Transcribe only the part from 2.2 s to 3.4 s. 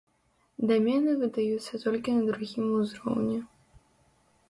другім узроўні.